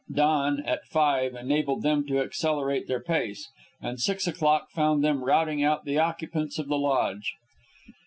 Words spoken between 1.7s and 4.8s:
them to accelerate their pace; and six o'clock